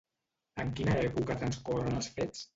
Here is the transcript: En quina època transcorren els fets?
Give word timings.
En 0.63 0.71
quina 0.79 0.95
època 1.11 1.37
transcorren 1.43 2.01
els 2.01 2.11
fets? 2.19 2.45